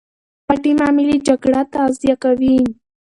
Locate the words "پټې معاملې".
0.45-1.15